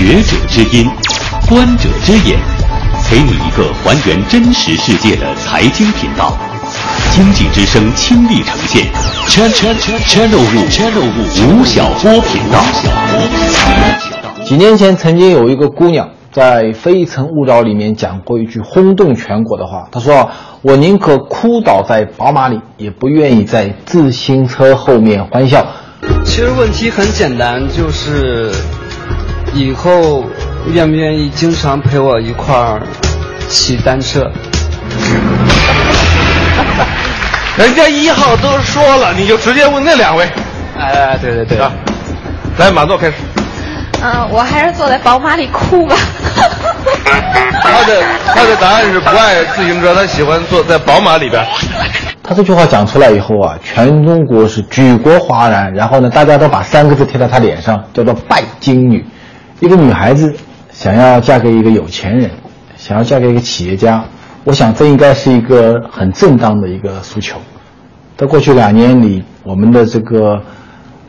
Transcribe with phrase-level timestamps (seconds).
[0.00, 0.88] 学者之音，
[1.46, 2.38] 观者之眼，
[3.10, 6.38] 给你一个还原真实世界的财经频道。
[7.10, 8.86] 经济之声倾力呈现
[9.28, 9.76] ，channel
[10.08, 12.64] channel 五 channel 五吴晓波频道。
[14.42, 19.86] 几年前，曾经有一个姑娘在《非诚勿扰》里面讲过一句轰动全国的话。
[19.92, 20.30] 她说
[20.62, 25.66] ：“我宁可哭倒在宝马里，也不愿意在自行车后面欢笑。”
[26.24, 28.50] 其实问题很简单，就是
[29.52, 30.24] 以后
[30.72, 32.80] 愿不愿意经常陪我一块儿
[33.48, 34.30] 骑单车？
[37.56, 40.28] 人家一号都说了，你就直接问那两位。
[40.78, 41.70] 哎，对对对，啊
[42.58, 43.14] 来，马座开始。
[44.02, 45.94] 嗯，我还是坐在宝马里哭吧。
[47.62, 48.02] 他的
[48.34, 51.44] 他的答案是不爱自行车，他喜欢坐在宝马里边。
[52.22, 59.04] 他这句话讲出来以后啊，全中国是举国哗然，然后呢，大家都把三个字贴在他脸上，叫做拜金女。
[59.60, 60.34] 一个女孩子
[60.72, 62.30] 想要嫁给一个有钱人，
[62.78, 64.02] 想要嫁给一个企业家，
[64.44, 67.36] 我想这应该是一个很正当的一个诉求。
[68.16, 70.42] 在过去两年里，我们的这个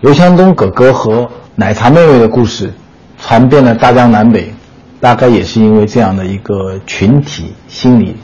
[0.02, 2.74] 刘强东哥哥和奶茶妹妹的故事
[3.18, 4.54] 传遍了大江南北，
[5.00, 8.18] 大概也是因为这样的一个群体心理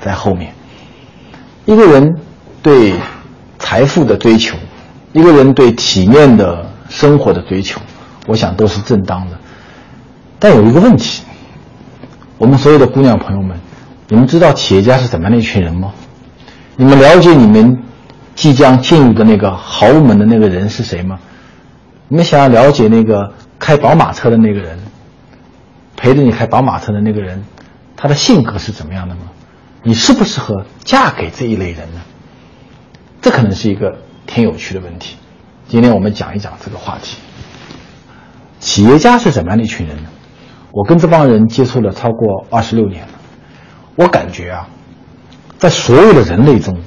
[0.00, 0.52] 在后面。
[1.66, 2.16] 一个人
[2.62, 2.94] 对
[3.60, 4.56] 财富的追求，
[5.12, 7.80] 一个人对体面的生活的追求，
[8.26, 9.38] 我想都是正当的。
[10.38, 11.22] 但有一个问题，
[12.38, 13.58] 我们所有的姑娘朋友们，
[14.08, 15.92] 你们知道企业家是怎么样的一群人吗？
[16.76, 17.82] 你们了解你们
[18.34, 21.18] 即将进入的那个豪门的那个人是谁吗？
[22.06, 24.78] 你们想要了解那个开宝马车的那个人，
[25.96, 27.44] 陪着你开宝马车的那个人，
[27.96, 29.22] 他的性格是怎么样的吗？
[29.82, 32.00] 你适不适合嫁给这一类人呢？
[33.20, 35.16] 这可能是一个挺有趣的问题。
[35.66, 37.16] 今天我们讲一讲这个话题。
[38.60, 40.08] 企业家是怎么样的一群人呢？
[40.70, 43.12] 我跟这帮人接触了超过二十六年了，
[43.96, 44.68] 我感觉啊，
[45.56, 46.78] 在所有的人类中，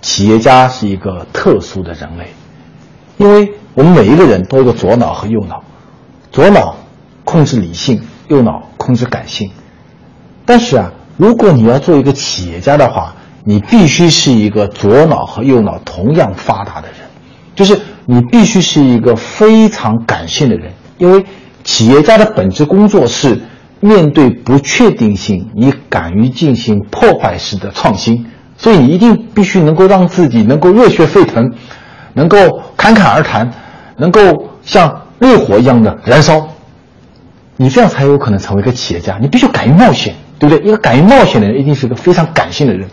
[0.00, 2.28] 企业家是一个特殊的人类，
[3.18, 5.62] 因为我们每一个人都有左脑和右脑，
[6.32, 6.76] 左脑
[7.24, 9.50] 控制理性，右脑控制感性。
[10.46, 16.96] 但是啊，如果你要做一个企业家的话，你必须是一个左脑和右脑同样发达的人，
[17.54, 21.22] 就是你必须是一个非常感性的人，因为。
[21.66, 23.40] 企业家的本质工作是
[23.80, 28.24] 面对不确定性，你敢于进行破坏式的创新，
[28.56, 31.52] 所以你一定必须能够让自己能够热血沸腾，
[32.14, 32.38] 能够
[32.76, 33.50] 侃侃而谈，
[33.96, 36.48] 能够像烈火一样的燃烧，
[37.56, 39.18] 你这样才有可能成为一个企业家。
[39.20, 40.64] 你必须敢于冒险，对不对？
[40.64, 42.88] 一个敢于冒险的人一定是一个非常感性的人，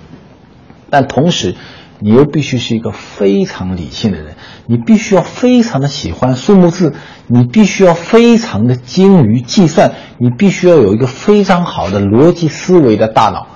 [0.89, 1.55] 但同时。
[2.03, 6.93] 你又必须是一个非常理性的人，你必须要非常的喜欢数目字，
[7.27, 13.47] 你必须要非常的精于计算，你必须要有一个非常好的逻辑思维的大脑。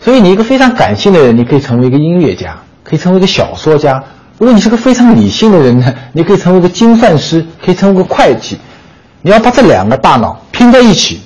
[0.00, 4.02] 所以，你一个非常感性的人，你可以成为一个音乐家，可以成为一个小说家；
[4.38, 8.56] 如果你是个非常理性的人呢，你可以成为一个精算师，可以成为一个会计。
[9.20, 11.20] 你要把这两个大脑拼在一起。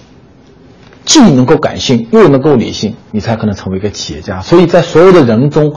[1.07, 4.41] 既能够感性，又能够理性，你才可能成为一个企业家。
[4.43, 5.75] 所以在所有的人中，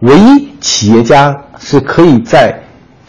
[0.00, 2.60] 唯一企业家是可以在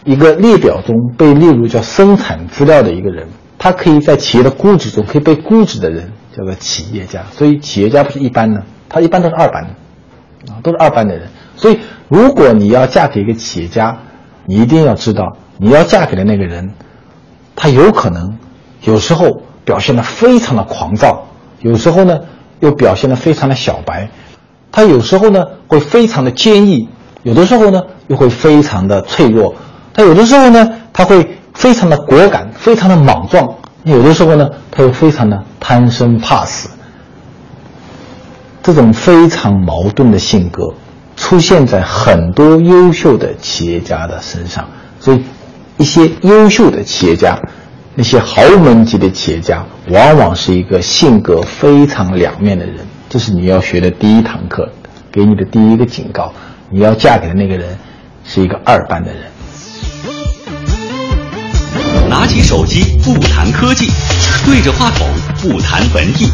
[0.04, 7.22] 一个列表中被列入叫生产资料的一个人，他可以在企业的估值中可以被估值的人叫做企业家。
[7.32, 11.28] 所以企业家不是一般的，他一般都是二班的，啊，都是二班的人。
[11.56, 13.98] 所以如果你要嫁给一个企业家，
[14.46, 16.72] 你一定要知道，你要嫁给的那个人，
[17.56, 18.38] 他有可能
[18.82, 19.42] 有时候。
[19.64, 21.24] 表现的非常的狂躁，
[21.60, 22.18] 有时候呢
[22.58, 24.08] 又表现的非常的小白，
[24.72, 26.88] 他有时候呢会非常的坚毅，
[27.22, 29.54] 有的时候呢又会非常的脆弱，
[29.94, 33.48] 他有的时候呢他会非常的果敢，非常的莽撞，
[33.84, 36.70] 有的时候呢他又非常的贪生怕死。
[38.62, 40.72] 这种非常矛盾的性格
[41.16, 44.68] 出现在很多优秀的企业家的身上，
[44.98, 45.22] 所以
[45.76, 47.38] 一些优秀的企业家。
[47.94, 52.76] 那些豪门级的企业家，往往是一个性格非常两面的人。
[53.12, 54.66] 这是你要学的第一堂课，
[55.12, 56.32] 给你的第一个警告：
[56.70, 57.76] 你要嫁给的那个人，
[58.24, 59.24] 是一个二班的人。
[62.08, 63.90] 拿起手机不谈科技，
[64.46, 65.06] 对着话筒
[65.42, 66.26] 不谈文艺。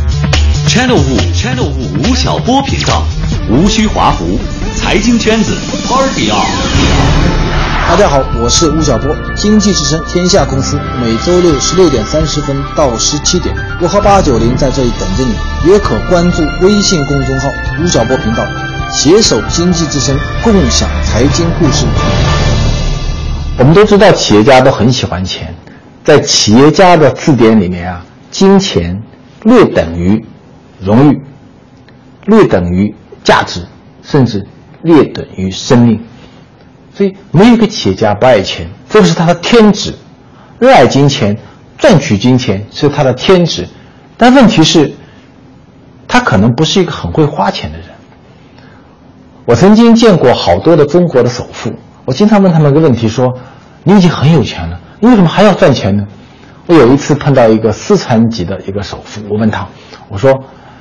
[0.69, 3.03] Channel 五 Channel 五吴晓波频道，
[3.51, 4.39] 无需华服，
[4.77, 5.57] 财经圈子
[5.89, 7.48] Party on。
[7.89, 17.51] 大家好，我是吴晓波，经济之声天下公司，每周六十六点三十分到十七点，我和八九零在这里等着你，也可关注微信公众号
[17.81, 18.45] 吴晓波频道，
[18.91, 20.15] 携手经济之声，
[20.45, 21.87] 共享财经故事。
[23.59, 25.53] 我们都知道，企业家都很喜欢钱，
[26.05, 29.03] 在企业家的字典里面啊，金钱
[29.45, 30.23] 略等于
[30.79, 31.23] 荣誉，
[32.27, 32.95] 略等于
[33.25, 33.67] 价值，
[34.03, 34.47] 甚至
[34.83, 35.99] 略等于生命。
[36.99, 39.95] 所以，没有一个企业家不爱钱，这是他的天职。
[40.59, 41.39] 热爱金钱，
[41.77, 43.69] 赚取金钱是他的天职。
[44.17, 44.93] 但问题是，
[46.09, 47.87] 他可能不是一个很会花钱的人。
[49.45, 51.73] 我曾经见过好多的中国的首富，
[52.05, 53.33] 我经常问他们一个问题：说，
[53.85, 56.05] 你已经很有钱了，你为什么还要赚钱呢？
[56.67, 59.69] 我有一次碰到一个四川籍的一个首富，我问他，
[60.09, 60.35] 我说，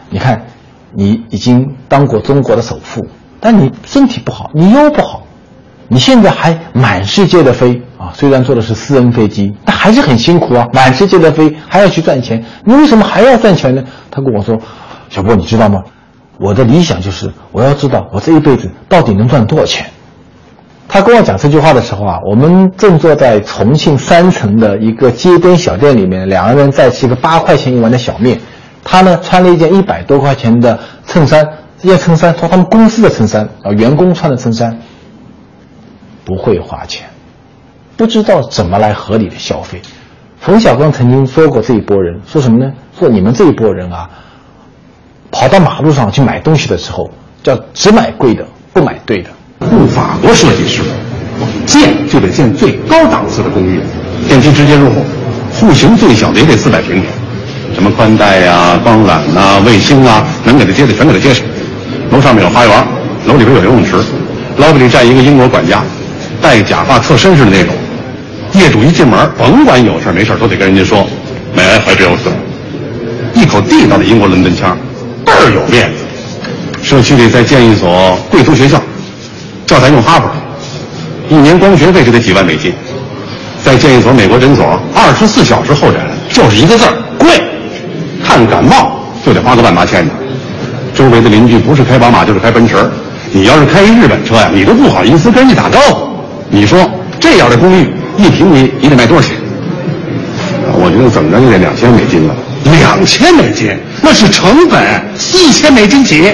[0.09, 0.47] 你看，
[0.95, 3.05] 你已经当过中国的首富，
[3.39, 5.26] 但你身体不好，你腰不好，
[5.89, 13.84] 你现在还满世界的飞啊，虽然坐的是私人飞机，但还是很辛苦啊，满世界的飞还要去赚钱，你为什么还要赚钱呢？
[14.12, 14.57] 他跟我说，
[15.10, 15.81] 小波，你知道吗？
[16.39, 19.88] 我的理想就是我要知道我这一辈子到底能赚多少钱。
[20.89, 28.39] 他跟我讲这句话的时候啊，我们正坐在重庆三层的一个街边小店里面，两个人在吃一个八块钱一碗的小面。
[28.84, 31.45] 他呢穿了一件一百多块钱的衬衫，
[31.81, 34.78] 这件衬衫是他们公司的衬衫啊，员工穿的衬衫。
[36.27, 37.07] 不会花钱，
[37.95, 39.81] 不知道怎么来合理的消费。
[40.41, 42.69] 冯小刚曾经说过这一波人说什么呢？
[43.00, 44.09] 说你们这一波人啊。
[45.31, 47.09] 跑到马路上去买东西的时候，
[47.44, 49.29] 叫只买贵的，不买对的。
[49.59, 50.81] 雇法国设计师，
[51.65, 53.79] 建就得建最高档次的公寓，
[54.27, 55.03] 电梯直接入户，
[55.53, 57.03] 户型最小的也得四百平米，
[57.74, 61.45] 什么宽带呀、光缆呐、卫星啊，能给他接的全给他接上。
[62.12, 62.88] 楼上面有花园，
[63.27, 63.97] 楼里边有游泳池
[64.57, 65.83] ，lobby 里站一个英国管家，
[66.42, 67.74] 戴假发特绅士的那种。
[68.54, 71.06] 业主一进门，甭管有事没事都得跟人家说
[71.56, 72.18] ，May I help you？
[73.34, 74.75] 一口地道的英国伦敦腔。
[75.25, 76.06] 倍儿有面子，
[76.81, 78.81] 社区里再建一所贵族学校，
[79.66, 80.30] 教材用哈佛，
[81.30, 82.74] 一年光学费就得几万美金。
[83.63, 86.00] 再建一所美国诊所，二十四小时候诊，
[86.30, 87.30] 就是一个字儿贵。
[88.24, 90.13] 看感冒就得花个万八千的。
[90.95, 92.75] 周围的邻居不是开宝马就是开奔驰，
[93.31, 96.16] 你要是开一日本车呀，你都不好意思跟人家打招呼。
[96.49, 96.79] 你说
[97.19, 99.35] 这样的公寓一平米你得卖多少钱？
[100.73, 102.35] 我觉得怎么着也得两千美金了。
[102.63, 103.69] 两千美金，
[104.01, 104.81] 那是成本，
[105.17, 106.31] 四千美金起。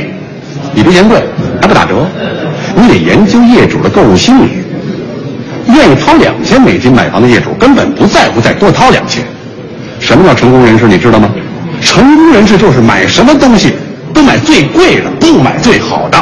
[0.74, 1.22] 你别嫌贵，
[1.62, 2.06] 还不打折。
[2.76, 4.64] 你得研究业主的购物心理。
[5.68, 9.24] 愿意掏两千美金买房的业主，根本不在乎再多掏两千。
[10.00, 10.88] 什么叫成功人士？
[10.88, 11.30] 你知道吗？
[11.82, 13.74] 成功人士就是买什么东西
[14.14, 16.18] 都买最贵的，不买最好的。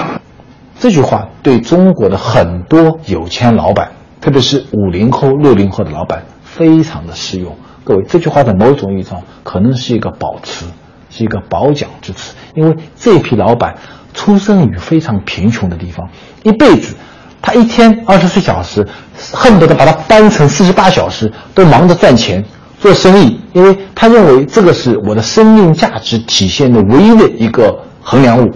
[0.79, 7.57] 这句话对中国的很多有钱老板，特别是五零后、六零后的老板，非常的适用。
[7.83, 10.65] 各位，这句话在某种意义上可能是一个保词，
[11.09, 13.75] 是一个褒奖之词，因为这批老板
[14.13, 16.07] 出生于非常贫穷的地方，
[16.43, 16.95] 一辈子，
[17.41, 18.87] 他一天二十四小时，
[19.33, 22.45] 恨不得把它掰成四十八小时，都忙着赚钱
[22.79, 28.51] 做生意，因为他认为这个是我的生命价值体现的唯一的一个衡量物。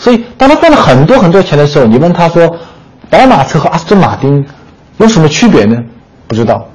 [0.00, 2.48] 所以，当他赚了很多很多钱的时候，你问他说，
[3.10, 4.42] 宝马车和阿斯顿马丁
[4.96, 5.76] 有什么区别呢？
[6.26, 6.66] 不知道。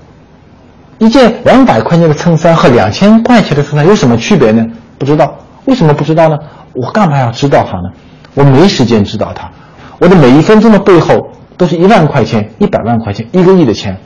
[1.00, 4.64] 一件两百块钱的衬衫和两千块钱的衬衫有什么区别呢？
[5.00, 5.36] 不知道，
[5.66, 6.38] 为什么不知道呢？
[6.74, 7.90] 我干嘛要知道它呢？
[8.36, 9.50] 我没时间知道它。
[9.98, 11.16] 我的每一分钟的背后
[11.58, 13.98] 都是一万块钱、一百万块钱、一个亿的钱。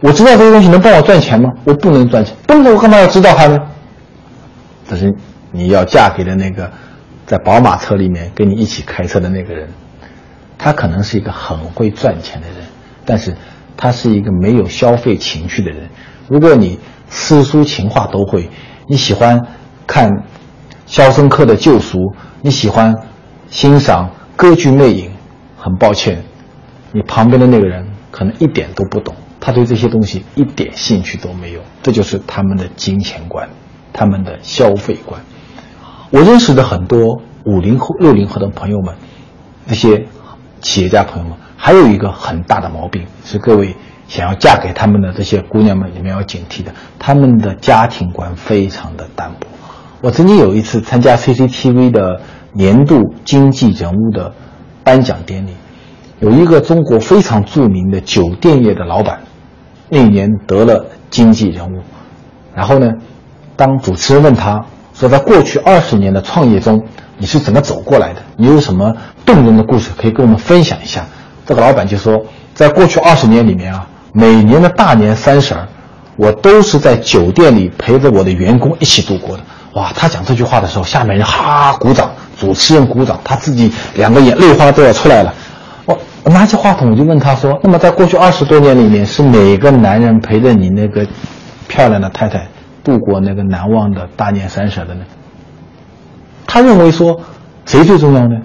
[0.00, 1.48] 我知道这些东西能帮我赚钱吗？
[1.64, 3.58] 我不能赚钱，不能我干嘛要知道它呢？
[4.88, 5.12] 但是
[5.50, 6.70] 你要嫁给的那个
[7.26, 9.68] 在宝马车里面跟你一起开车的那个人，
[10.58, 12.58] 他可能是一个很会赚钱的人，
[13.04, 13.34] 但是。
[13.76, 15.90] 他是一个没有消费情趣的人。
[16.28, 16.78] 如果你
[17.10, 18.48] 诗书情画都会，
[18.86, 19.48] 你喜欢
[19.84, 20.08] 看
[20.86, 21.98] 《肖申克的救赎》，
[22.40, 22.94] 你喜欢
[23.50, 25.10] 欣赏歌剧魅影，
[25.56, 26.22] 很抱歉，
[26.92, 31.60] 你旁边的那个人可能一点都不懂，他对这些东西一点兴趣都没有。
[31.82, 33.48] 这就是他们的金钱观，
[33.92, 35.20] 他们的消费观。
[36.14, 38.94] 我认识的很多五零后、六零后的朋友们，
[39.66, 40.06] 那些
[40.60, 41.36] 企业家朋友们。
[41.56, 43.74] 还有一个很大的毛病是，各位
[44.06, 49.48] 想要嫁给他们的这些姑娘们，你们要警惕的，他们的家庭观非常的淡薄。
[50.02, 52.20] 我曾经有一次参加 CCTV 的
[52.52, 54.32] 年度经济人物的
[54.84, 55.50] 颁奖典礼，
[56.20, 59.18] 有一个中国非常著名的酒店业的老板，
[59.88, 61.80] 那一年得了经济人物。
[62.54, 62.92] 然后呢，
[63.56, 64.64] 当主持人问他
[65.04, 66.82] 说，在过去二十年的创业中，
[67.18, 68.22] 你是怎么走过来的？
[68.36, 68.94] 你有什么
[69.26, 71.04] 动人的故事可以跟我们分享一下？
[71.44, 75.68] 这个老板就说，在过去二十年里面啊，每年的大年三十儿，
[76.16, 79.42] 我都是在酒店里陪着我的员工一起度过的。
[79.74, 85.34] 哇，他讲这句话的时候，下面人哈鼓掌，主持人鼓掌，他自己两个眼泪花都要出来了。
[85.84, 91.06] 我我拿起话筒，就问他说：“那么在过去二十多年里面，是哪个男人陪着你那个
[91.68, 92.46] 漂亮的太太
[92.84, 95.04] 度过那个难忘的大年三十的呢？
[96.46, 97.18] 他认为说，
[97.64, 98.36] 谁最重要呢？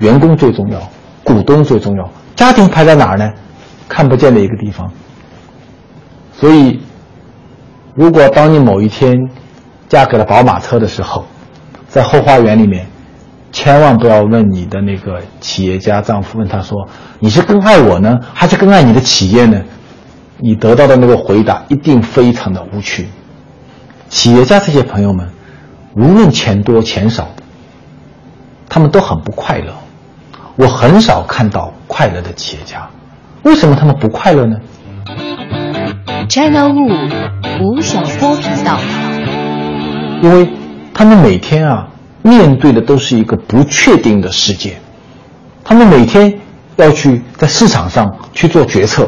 [0.00, 0.80] 员工最重要，
[1.22, 3.30] 股东最重要，家庭排在哪儿呢？
[3.88, 4.90] 看不见的一个地方。
[6.32, 6.80] 所以，
[7.94, 9.14] 如果当你某一天
[9.88, 11.24] 嫁给了宝马车的时候，
[11.88, 12.86] 在后花园里面，
[13.52, 16.88] 千万不要问你的那个企业家丈夫，问他说
[17.20, 19.60] ：“你是更爱我呢，还是更爱你的企业呢？”
[20.40, 23.08] 你得到的那个回答一定非常的无趣。
[24.08, 25.28] 企业家这些朋友们，
[25.94, 27.28] 无论钱多钱少，
[28.68, 29.72] 他们都很不快乐。
[30.56, 32.88] 我很少看到快乐的企业家，
[33.42, 34.56] 为什么他们不快乐呢
[36.28, 37.10] ？China Wu
[37.62, 38.78] 吴晓波频道，
[40.22, 40.50] 因为
[40.94, 41.88] 他们每天啊
[42.22, 44.78] 面对的都是一个不确定的世界，
[45.62, 46.40] 他们每天
[46.76, 49.04] 要去在市场上去做决策，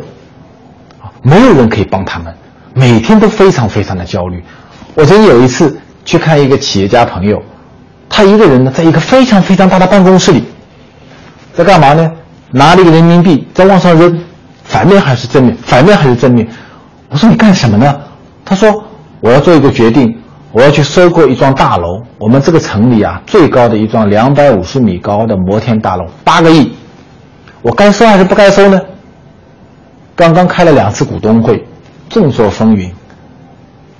[1.00, 2.34] 啊，没有人可以帮他们，
[2.74, 4.44] 每天都非常非常的焦虑。
[4.94, 7.40] 我曾经有一次去看一个企业家朋友，
[8.08, 10.44] 他一个人呢在一个非常非常大的办公室里，
[11.54, 12.10] 在干嘛呢？
[12.50, 14.20] 拿了一个人民币在往上扔，
[14.64, 15.56] 反面还是正面？
[15.62, 16.48] 反面还是正面？
[17.08, 18.00] 我说你干什么呢？
[18.44, 18.84] 他说
[19.20, 20.12] 我要做一个决定，
[20.50, 22.02] 我要去收购一幢大楼。
[22.18, 26.72] 我们这个城里啊，最高的一幢两百五十米高的摩天大楼，八个亿，
[27.62, 28.80] 我该收还是不该收呢？
[30.16, 31.64] 刚刚开了两次股东会，
[32.08, 32.90] 众说纷纭。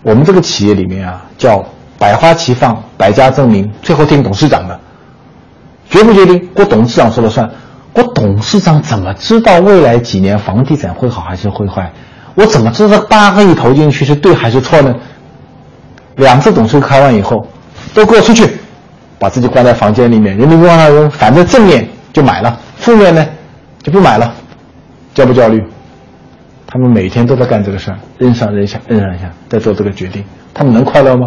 [0.03, 1.65] 我们这个企业里面啊，叫
[1.99, 4.81] 百花齐放，百家争鸣，最后听董事长的，
[5.91, 7.51] 决不决定，我董事长说了算。
[7.93, 11.93] 我董事长怎么知道未来几年房地产会好还是会坏？
[12.35, 14.95] 我怎么知道八个亿投进去是对还是错呢？
[16.17, 17.47] 两次董事会开完以后，
[17.93, 18.49] 都给我出去，
[19.19, 23.27] 把自己关在房间里面，人民币往上扔，反正正面就买了，负面呢
[23.83, 24.33] 就不买了，
[25.13, 25.63] 焦不焦虑？
[26.71, 30.25] 他们每天都在干这个事儿，扔上扔下，扔上扔下，在做这个决定，
[30.55, 31.27] 他们能快乐吗？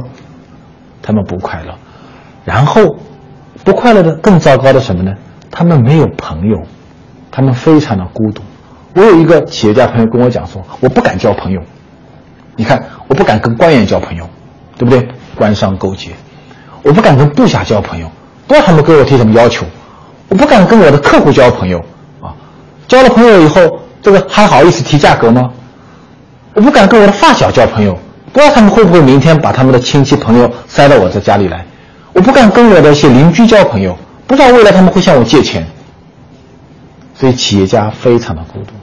[1.01, 1.75] 他们不快乐。
[2.45, 2.95] 然后，
[3.65, 5.12] 不快乐的更糟糕的什么呢？
[5.51, 6.63] 他们没有朋友，
[7.29, 8.41] 他们非常的孤独。
[8.95, 11.62] 我有一个企业家朋友跟我讲说，我不敢交朋友。
[12.55, 14.25] 你看，我不敢跟官员交朋友，
[14.77, 15.05] 对不对？
[15.35, 16.12] 官商勾结。
[16.83, 18.09] 我不敢跟部下交朋友，
[18.47, 19.65] 不知道他们给我提什么要求。
[20.29, 21.79] 我不敢跟我的客户交朋友
[22.21, 22.33] 啊，
[22.88, 23.59] 交了朋友以后，
[24.03, 25.50] 这个还好意思提价格吗？
[26.53, 27.98] 我不敢跟我的发小交朋友，
[28.31, 31.65] 不知道他们会不会明天把他们的亲戚朋友塞到我这家里来。
[32.13, 35.65] 我不敢跟我的一些邻居交朋友，不知道未来他们会向我借钱。
[37.15, 38.74] 所以企业家非常的孤独。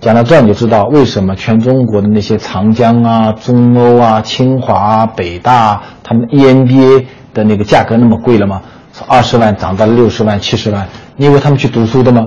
[0.00, 8.60] 讲到这，你就知道为什么全中国的那些长江啊、中欧啊、清华啊、北大啊，他们 EMBA 的那个价格那么贵了吗？
[8.92, 10.86] 从二十万涨到了六十万、七十万。
[11.16, 12.26] 你以为他们去读书的吗？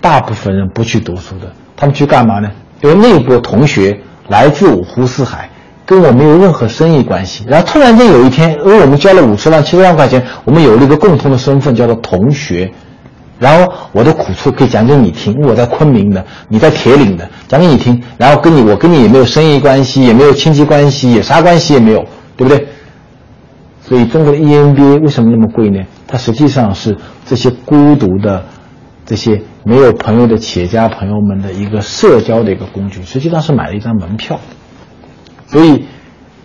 [0.00, 2.50] 大部分人不去读书的，他们去干嘛呢？
[2.82, 5.50] 因为那波同学来自五湖四海，
[5.84, 7.44] 跟我没有任何生意关系。
[7.46, 12.70] 然后突然间有一天，因为我们交了五十万、七十万块钱，我们有了一个共同的身份，叫做同学。
[13.38, 18.02] 然后我的苦处可以讲给你听，我在昆明的，你在铁岭的，讲给你听。
[18.18, 22.04] 然后跟你，我跟你也没有生意关系，也没有亲戚关系，也啥关系也没有，
[22.36, 22.66] 对不对？
[23.82, 25.80] 所以中国的 EMBA 为什么那么贵呢？
[26.06, 28.44] 它实际上是这些孤独的、
[29.10, 34.38] 这些没有朋友的企业家朋友们的一个社交的一个工具，实际上是买了一张门票。
[35.48, 35.86] 所以，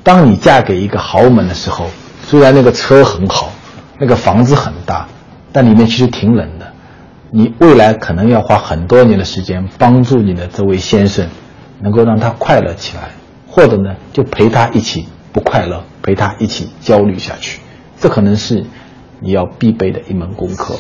[0.02, 1.92] 当你嫁给一个豪门的时候，
[2.24, 3.52] 虽然那个车很好，
[4.00, 5.08] 那个房子很大，
[5.52, 6.74] 但里面其实挺冷的。
[7.30, 11.28] 你未来可能要花很多年的时间帮助你的这位先生，
[11.82, 13.10] 能够让他快乐起来，
[13.48, 17.60] 或者呢，就陪他一起不快乐，陪他一起焦虑下去。
[18.00, 18.66] 这可能是
[19.20, 20.74] 你要必备的一门功课。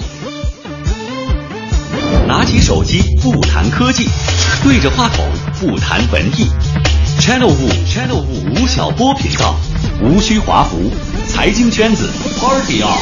[2.45, 4.07] 拿起手机不谈科技，
[4.61, 5.25] 对着话筒
[5.59, 6.47] 不谈文艺。
[7.19, 9.55] Channel 五 Channel 五吴晓波频道，
[9.99, 10.91] 无需华服，
[11.27, 12.07] 财经圈子
[12.39, 13.01] Party on。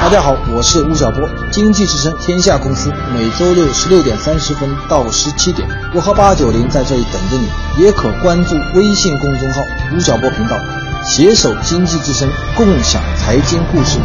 [0.00, 9.60] 大家好，我是吴晓波，经济之声天下公司，每周六十六点三十分到十七点，我和八九零在这里等着你，也可关注微信公众号
[9.92, 10.56] 吴晓波频道，
[11.04, 13.98] 携手经济之声，共享财经故事。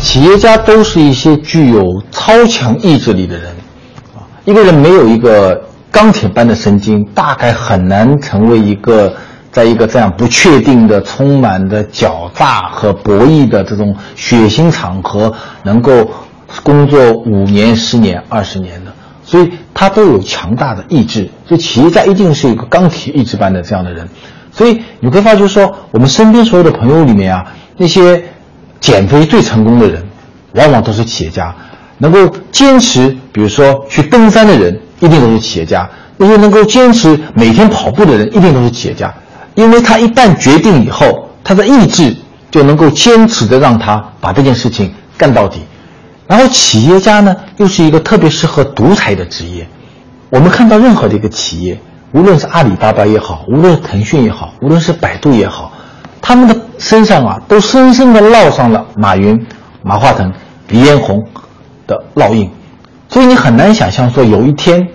[0.00, 3.48] 企业家都是一些具有超强意志力的人，
[4.16, 9.14] 啊，一个人没有一个钢铁般的神经，大概很难成为一个。
[9.52, 16.08] 在一个这样不确定的、充满的狡诈和博弈的这种血腥场合，能够
[16.62, 18.92] 工作五年、十年、二十年的，
[19.24, 21.28] 所以他都有强大的意志。
[21.48, 24.08] 所以企业家一定是一个钢铁意志般的这样的人。
[24.52, 27.44] 所以你会发觉说，我们身边所有的朋友里面啊，
[27.76, 28.22] 那些
[28.80, 30.02] 减肥最成功的人，
[30.54, 31.54] 往往都是企业家。
[31.98, 35.88] 能够坚持，比如说去登山的人，一定都是企业家。
[36.16, 39.14] 那些能够坚持每天跑步的人，一定都是企业家，
[39.54, 42.16] 因为他一旦决定以后，他的意志
[42.50, 45.60] 就能够坚持的让他把这件事情干到底。
[46.26, 49.66] 然后，企业家呢，又是一个特别适合独裁的职业。
[50.28, 51.80] 我们看到任何的一个企业，
[52.12, 55.72] 无论是阿里巴巴也好，无论是腾讯也好，无论是百度也好，
[56.30, 59.36] 他们的身上啊，都深深的烙上了马云、
[59.82, 60.32] 马化腾、
[60.68, 61.20] 李彦宏
[61.88, 62.48] 的烙印。
[63.08, 64.86] 所以你很难想象说，有一天，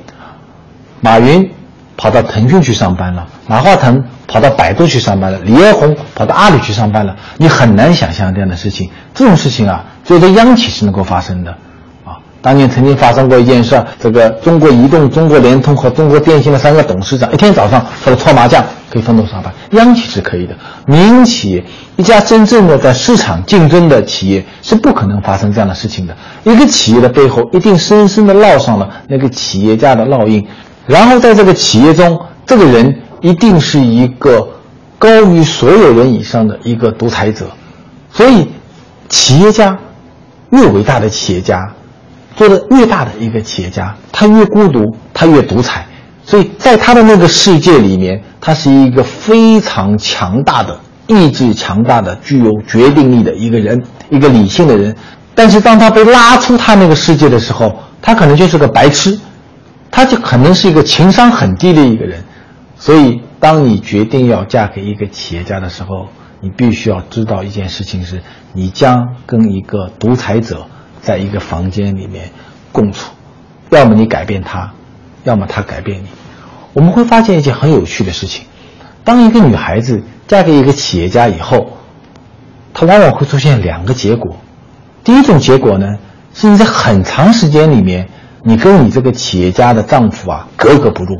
[1.01, 1.51] 马云
[1.97, 8.89] 跑到腾讯去上班了，马化腾跑到百度去上班了，李彦宏跑到阿里去上班了，你很难想象这样的事情。
[9.13, 11.51] 这种事情啊，只有在央企是能够发生的
[12.05, 12.15] 啊。
[12.41, 18.63] 当年曾经发生过一件事，这个中国移动、中国联通和中国电信的三个董事长一天早上除了搓麻将
[18.95, 20.55] 可以分头上班，央企是可以的，
[20.87, 21.61] 民营企业
[21.97, 26.15] 一家真正的在市场竞争的企业是不可能发生这样的事情的。
[26.45, 30.47] 一个企业的背后一定深深的烙上了那个企业家的烙印，
[30.87, 34.47] 然后在这个企业中，这个人一定是一个
[34.97, 37.47] 高于所有人以上的一个独裁者。
[38.13, 38.47] 所以，
[39.09, 39.77] 企业家
[40.51, 41.73] 越伟大的企业家。
[42.37, 45.85] 做的越大的一个企业家，他越孤独，他越独裁，
[46.25, 54.95] 所以在他的那个世界里面，他是一个非常强大的意志、强大的具有决定力的一个人，一个理性的人。
[55.33, 59.19] 但是当他被拉出他那个世界的时候，他可能就是个白痴，
[59.91, 62.23] 他就可能是一个情商很低的一个人。
[62.77, 66.07] 所以，当你决定要嫁给一个企业家的时候，
[66.41, 68.21] 你必须要知道一件事情：是
[68.53, 70.65] 你将跟一个独裁者。
[71.01, 72.31] 在一个房间里面
[72.71, 73.11] 共处，
[73.69, 74.73] 要么你改变他，
[75.25, 76.07] 要么他改变你。
[76.71, 78.45] 我们会发现一件很有趣的事情：
[79.03, 81.77] 当一个女孩子嫁给一个企业家以后，
[82.73, 84.35] 她往往会出现两个结果。
[85.03, 85.87] 第一种结果呢，
[86.33, 88.07] 是你在很长时间里面，
[88.43, 91.17] 你跟你这个企业家的丈夫啊格格不入。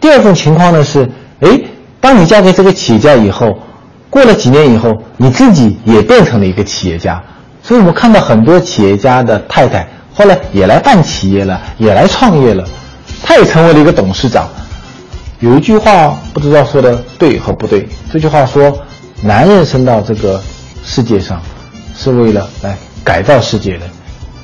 [0.00, 1.10] 第二种情况呢是，
[1.40, 1.60] 哎，
[2.00, 3.58] 当你嫁给这个企业家以后，
[4.08, 7.22] 过了几年以后，你自己也变成了一个企业家。
[7.62, 12.66] 所以我们看到很多企业家的太太后来也来办企业了，也来创业了，
[13.22, 14.48] 他也成为了一个董事长。
[15.40, 18.78] 有一句话不知道说的对和不对，这句话说：
[19.22, 20.40] 男人生到这个
[20.84, 21.40] 世界上
[21.96, 23.86] 是为了来改造世界的，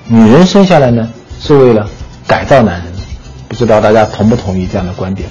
[0.07, 1.09] 女人生下来呢
[1.41, 1.87] 是为了
[2.27, 2.93] 改造男人。
[3.49, 5.29] 不知道大家同不同意这样的观点？